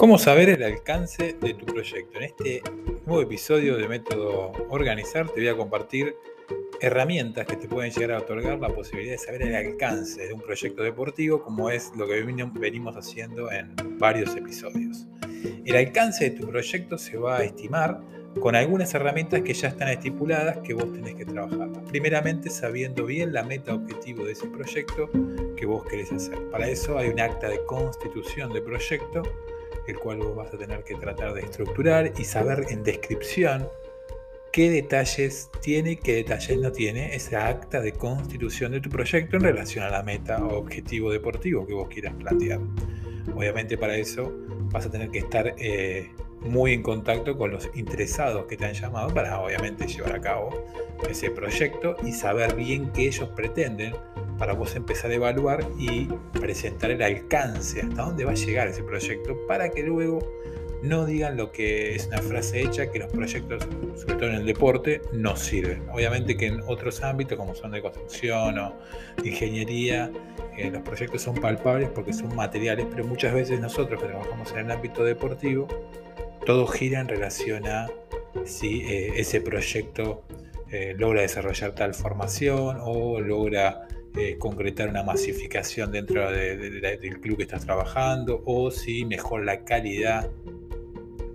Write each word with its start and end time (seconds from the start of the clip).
¿Cómo 0.00 0.16
saber 0.16 0.48
el 0.48 0.62
alcance 0.62 1.36
de 1.38 1.52
tu 1.52 1.66
proyecto? 1.66 2.16
En 2.16 2.24
este 2.24 2.62
nuevo 3.04 3.20
episodio 3.20 3.76
de 3.76 3.86
Método 3.86 4.50
Organizar 4.70 5.28
te 5.28 5.40
voy 5.40 5.48
a 5.48 5.54
compartir 5.54 6.16
herramientas 6.80 7.44
que 7.44 7.56
te 7.56 7.68
pueden 7.68 7.92
llegar 7.92 8.12
a 8.12 8.20
otorgar 8.20 8.58
la 8.58 8.70
posibilidad 8.70 9.12
de 9.12 9.18
saber 9.18 9.42
el 9.42 9.54
alcance 9.54 10.26
de 10.26 10.32
un 10.32 10.40
proyecto 10.40 10.82
deportivo 10.82 11.42
como 11.42 11.68
es 11.68 11.92
lo 11.98 12.08
que 12.08 12.22
venimos 12.54 12.96
haciendo 12.96 13.52
en 13.52 13.74
varios 13.98 14.34
episodios. 14.36 15.06
El 15.66 15.76
alcance 15.76 16.30
de 16.30 16.30
tu 16.30 16.48
proyecto 16.48 16.96
se 16.96 17.18
va 17.18 17.36
a 17.36 17.44
estimar 17.44 18.00
con 18.40 18.56
algunas 18.56 18.94
herramientas 18.94 19.42
que 19.42 19.52
ya 19.52 19.68
están 19.68 19.88
estipuladas 19.88 20.60
que 20.64 20.72
vos 20.72 20.90
tenés 20.94 21.14
que 21.16 21.26
trabajar. 21.26 21.72
Primeramente 21.90 22.48
sabiendo 22.48 23.04
bien 23.04 23.34
la 23.34 23.42
meta 23.42 23.74
objetivo 23.74 24.24
de 24.24 24.32
ese 24.32 24.46
proyecto 24.46 25.10
que 25.58 25.66
vos 25.66 25.84
querés 25.84 26.10
hacer. 26.10 26.38
Para 26.50 26.70
eso 26.70 26.96
hay 26.96 27.10
un 27.10 27.20
acta 27.20 27.50
de 27.50 27.62
constitución 27.66 28.50
de 28.54 28.62
proyecto 28.62 29.24
el 29.86 29.98
cual 29.98 30.18
vos 30.18 30.36
vas 30.36 30.52
a 30.52 30.58
tener 30.58 30.84
que 30.84 30.94
tratar 30.94 31.34
de 31.34 31.40
estructurar 31.40 32.12
y 32.18 32.24
saber 32.24 32.66
en 32.70 32.82
descripción 32.82 33.68
qué 34.52 34.70
detalles 34.70 35.48
tiene 35.60 35.96
qué 35.96 36.16
detalles 36.16 36.58
no 36.58 36.72
tiene 36.72 37.14
esa 37.14 37.48
acta 37.48 37.80
de 37.80 37.92
constitución 37.92 38.72
de 38.72 38.80
tu 38.80 38.90
proyecto 38.90 39.36
en 39.36 39.42
relación 39.42 39.84
a 39.84 39.90
la 39.90 40.02
meta 40.02 40.44
o 40.44 40.58
objetivo 40.58 41.10
deportivo 41.10 41.66
que 41.66 41.74
vos 41.74 41.88
quieras 41.88 42.14
plantear. 42.14 42.60
Obviamente 43.34 43.78
para 43.78 43.96
eso 43.96 44.32
vas 44.72 44.86
a 44.86 44.90
tener 44.90 45.10
que 45.10 45.18
estar 45.20 45.54
eh, 45.58 46.10
muy 46.40 46.72
en 46.72 46.82
contacto 46.82 47.36
con 47.36 47.50
los 47.50 47.68
interesados 47.74 48.46
que 48.46 48.56
te 48.56 48.64
han 48.64 48.74
llamado 48.74 49.12
para 49.12 49.40
obviamente 49.40 49.86
llevar 49.86 50.14
a 50.14 50.20
cabo 50.20 50.50
ese 51.08 51.30
proyecto 51.30 51.96
y 52.04 52.12
saber 52.12 52.54
bien 52.54 52.90
qué 52.92 53.06
ellos 53.06 53.28
pretenden 53.30 53.94
para 54.38 54.54
vos 54.54 54.74
empezar 54.74 55.10
a 55.10 55.14
evaluar 55.14 55.66
y 55.78 56.08
presentar 56.40 56.90
el 56.90 57.02
alcance, 57.02 57.82
hasta 57.82 58.02
dónde 58.02 58.24
va 58.24 58.32
a 58.32 58.34
llegar 58.34 58.68
ese 58.68 58.82
proyecto, 58.82 59.36
para 59.46 59.70
que 59.70 59.82
luego 59.82 60.20
no 60.82 61.04
digan 61.04 61.36
lo 61.36 61.52
que 61.52 61.94
es 61.94 62.06
una 62.06 62.22
frase 62.22 62.62
hecha, 62.62 62.90
que 62.90 63.00
los 63.00 63.12
proyectos, 63.12 63.66
sobre 63.96 64.14
todo 64.14 64.30
en 64.30 64.36
el 64.36 64.46
deporte, 64.46 65.02
no 65.12 65.36
sirven. 65.36 65.82
Obviamente 65.92 66.38
que 66.38 66.46
en 66.46 66.62
otros 66.66 67.02
ámbitos, 67.02 67.36
como 67.36 67.54
son 67.54 67.72
de 67.72 67.82
construcción 67.82 68.58
o 68.58 68.76
ingeniería, 69.22 70.10
eh, 70.56 70.70
los 70.70 70.80
proyectos 70.80 71.20
son 71.20 71.34
palpables 71.34 71.90
porque 71.90 72.14
son 72.14 72.34
materiales, 72.34 72.86
pero 72.90 73.04
muchas 73.04 73.34
veces 73.34 73.60
nosotros 73.60 74.00
que 74.00 74.08
trabajamos 74.08 74.50
en 74.52 74.58
el 74.58 74.70
ámbito 74.70 75.04
deportivo, 75.04 75.68
todo 76.50 76.66
gira 76.66 76.98
en 76.98 77.06
relación 77.06 77.64
a 77.68 77.86
si 78.44 78.80
eh, 78.80 79.20
ese 79.20 79.40
proyecto 79.40 80.24
eh, 80.72 80.96
logra 80.98 81.22
desarrollar 81.22 81.76
tal 81.76 81.94
formación 81.94 82.78
o 82.80 83.20
logra 83.20 83.86
eh, 84.16 84.36
concretar 84.36 84.88
una 84.88 85.04
masificación 85.04 85.92
dentro 85.92 86.28
del 86.28 87.20
club 87.20 87.36
que 87.36 87.44
estás 87.44 87.64
trabajando 87.64 88.42
o 88.46 88.72
si 88.72 89.04
mejor 89.04 89.44
la 89.44 89.64
calidad 89.64 90.28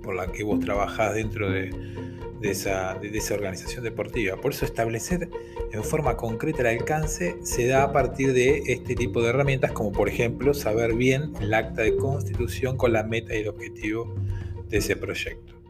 por 0.00 0.14
la 0.14 0.30
que 0.30 0.44
vos 0.44 0.60
trabajás 0.60 1.12
dentro 1.16 1.50
de, 1.50 1.70
esa, 2.42 2.94
de, 2.94 3.08
esa, 3.08 3.34
organización 3.34 3.82
deportiva. 3.82 4.36
Por 4.36 4.52
eso 4.52 4.64
establecer 4.64 5.28
en 5.72 5.82
forma 5.82 6.16
concreta 6.16 6.60
el 6.60 6.78
alcance 6.78 7.36
se 7.42 7.66
da 7.66 7.82
a 7.82 7.92
partir 7.92 8.32
de 8.32 8.62
este 8.64 8.94
tipo 8.94 9.20
de 9.22 9.30
herramientas, 9.30 9.72
como 9.72 9.90
por 9.90 10.08
ejemplo 10.08 10.54
saber 10.54 10.94
bien 10.94 11.32
el 11.40 11.52
acta 11.52 11.82
de 11.82 11.96
constitución 11.96 12.76
con 12.76 12.92
la 12.92 13.02
meta 13.02 13.34
y 13.34 13.40
el 13.40 13.48
objetivo 13.48 14.14
de 14.70 14.78
ese 14.78 14.96
proyecto. 14.96 15.60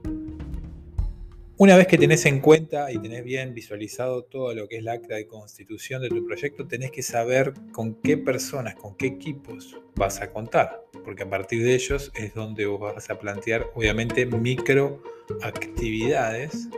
Una 1.56 1.76
vez 1.76 1.88
que 1.88 1.98
tenés 1.98 2.24
en 2.24 2.40
cuenta 2.40 2.90
y 2.90 2.98
tenés 2.98 3.22
bien 3.22 3.52
visualizado 3.52 4.22
todo 4.24 4.54
lo 4.54 4.66
que 4.66 4.78
es 4.78 4.82
la 4.82 4.92
acta 4.92 5.16
de 5.16 5.26
constitución 5.26 6.00
de 6.00 6.08
tu 6.08 6.24
proyecto, 6.24 6.66
tenés 6.66 6.90
que 6.90 7.02
saber 7.02 7.52
con 7.72 7.96
qué 7.96 8.16
personas, 8.16 8.76
con 8.76 8.96
qué 8.96 9.08
equipos 9.08 9.76
vas 9.94 10.22
a 10.22 10.30
contar, 10.32 10.86
porque 11.04 11.24
a 11.24 11.28
partir 11.28 11.62
de 11.62 11.74
ellos 11.74 12.12
es 12.14 12.32
donde 12.32 12.64
vos 12.64 12.80
vas 12.80 13.10
a 13.10 13.18
plantear, 13.18 13.66
obviamente, 13.74 14.24
micro 14.24 15.02
actividades 15.42 16.68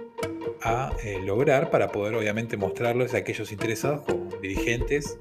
a 0.63 0.93
eh, 1.05 1.21
lograr 1.25 1.71
para 1.71 1.93
poder, 1.93 2.17
obviamente, 2.17 2.57
mostrarlos 2.57 3.15
a 3.15 3.19
aquellos 3.19 3.53
interesados 3.53 4.03
como 4.03 4.37
dirigentes 4.41 5.17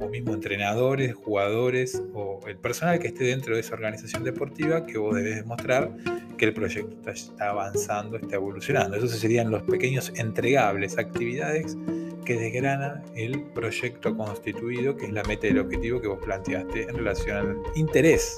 o 0.00 0.08
mismo 0.08 0.34
entrenadores, 0.34 1.14
jugadores 1.14 2.02
o 2.14 2.40
el 2.46 2.56
personal 2.56 2.98
que 2.98 3.08
esté 3.08 3.24
dentro 3.24 3.54
de 3.54 3.60
esa 3.60 3.74
organización 3.74 4.24
deportiva 4.24 4.86
que 4.86 4.98
vos 4.98 5.14
debes 5.14 5.36
demostrar 5.36 5.90
que 6.36 6.46
el 6.46 6.54
proyecto 6.54 7.10
está, 7.10 7.50
avanzando, 7.50 8.16
está 8.16 8.36
evolucionando. 8.36 8.96
Esos 8.96 9.10
serían 9.12 9.50
los 9.50 9.62
pequeños 9.62 10.12
entregables, 10.16 10.98
actividades 10.98 11.76
que 12.24 12.36
desgranan 12.36 13.04
el 13.14 13.42
proyecto 13.54 14.16
constituido, 14.16 14.96
que 14.96 15.06
es 15.06 15.12
la 15.12 15.22
meta 15.24 15.46
y 15.46 15.50
el 15.50 15.60
objetivo 15.60 16.00
que 16.00 16.08
vos 16.08 16.18
planteaste 16.24 16.82
en 16.82 16.96
relación 16.96 17.36
al 17.36 17.56
interés 17.76 18.36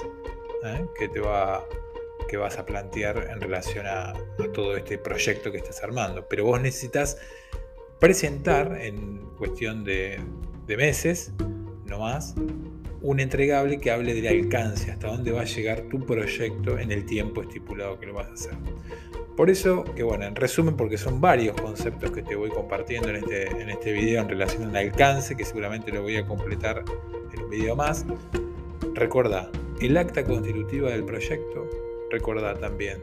¿eh? 0.63 0.85
que 0.97 1.09
te 1.09 1.19
va 1.19 1.65
que 2.29 2.37
vas 2.37 2.59
a 2.59 2.65
plantear 2.65 3.27
en 3.31 3.41
relación 3.41 3.87
a, 3.87 4.13
todo 4.53 4.77
este 4.77 4.99
proyecto 4.99 5.51
que 5.51 5.57
estás 5.57 5.83
armando. 5.83 6.27
Pero 6.29 6.45
vos 6.45 6.61
necesitas 6.61 7.17
presentar 7.99 8.77
en 8.79 9.25
cuestión 9.37 9.83
de, 9.83 10.19
de 10.69 10.77
meses, 10.77 11.33
no 11.87 11.97
más, 11.97 12.35
un 13.01 13.19
entregable 13.19 13.79
que 13.79 13.89
hable 13.89 14.13
del 14.13 14.27
alcance, 14.27 14.91
hasta 14.91 15.07
dónde 15.07 15.31
va 15.31 15.41
a 15.41 15.45
llegar 15.45 15.81
tu 15.89 16.05
proyecto 16.05 16.77
en 16.77 16.91
el 16.91 17.07
tiempo 17.07 17.41
estipulado 17.41 17.99
que 17.99 18.05
lo 18.05 18.13
vas 18.13 18.27
a 18.27 18.33
hacer. 18.33 18.53
Por 19.35 19.49
eso, 19.49 19.83
que 19.95 20.03
bueno, 20.03 20.25
en 20.25 20.35
resumen, 20.35 20.77
porque 20.77 20.99
son 20.99 21.19
varios 21.19 21.59
conceptos 21.59 22.11
que 22.11 22.21
te 22.21 22.35
voy 22.35 22.51
compartiendo 22.51 23.09
en 23.09 23.15
este, 23.15 23.47
en 23.47 23.69
este 23.71 23.93
video 23.93 24.21
en 24.21 24.29
relación 24.29 24.63
al 24.69 24.75
alcance, 24.75 25.35
que 25.35 25.43
seguramente 25.43 25.91
lo 25.91 26.03
voy 26.03 26.17
a 26.17 26.27
completar 26.27 26.83
en 27.33 27.41
un 27.41 27.49
video 27.49 27.75
más. 27.75 28.05
Recuerda 28.93 29.49
el 29.81 29.97
acta 29.97 30.23
constitutiva 30.23 30.91
del 30.91 31.03
proyecto, 31.03 31.67
recuerda 32.11 32.53
también 32.53 32.99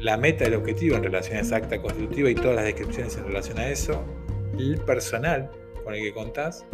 la 0.00 0.16
meta 0.16 0.44
del 0.44 0.54
objetivo 0.54 0.96
en 0.96 1.04
relación 1.04 1.36
a 1.36 1.40
esa 1.42 1.56
acta 1.56 1.80
constitutiva 1.80 2.28
y 2.28 2.34
todas 2.34 2.56
las 2.56 2.64
descripciones 2.64 3.16
en 3.16 3.24
relación 3.24 3.58
a 3.58 3.68
eso, 3.68 4.02
el 4.58 4.78
personal 4.78 5.52
con 5.88 5.94
el 5.94 6.02
que 6.02 6.12
contás 6.12 6.66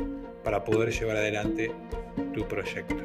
para 0.42 0.64
poder 0.64 0.90
llevar 0.90 1.16
adelante 1.16 1.70
tu 2.34 2.48
proyecto. 2.48 2.96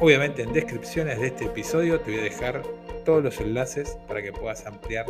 Obviamente 0.00 0.40
en 0.40 0.54
descripciones 0.54 1.20
de 1.20 1.26
este 1.26 1.44
episodio 1.44 2.00
te 2.00 2.12
voy 2.12 2.20
a 2.20 2.22
dejar 2.22 2.62
todos 3.04 3.22
los 3.22 3.38
enlaces 3.38 3.98
para 4.08 4.22
que 4.22 4.32
puedas 4.32 4.64
ampliar 4.64 5.04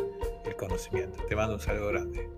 el 0.45 0.57
conocimiento. 0.57 1.23
Te 1.29 1.37
mando 1.37 1.55
un 1.55 1.61
saludo 1.61 1.91
grande. 1.91 2.29